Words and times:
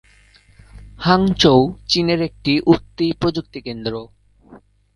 Hangzhou 0.99 1.59
চীনের 1.87 2.21
একটি 2.21 2.53
উঠতি 2.65 3.07
প্রযুক্তিকেন্দ্র। 3.19 3.93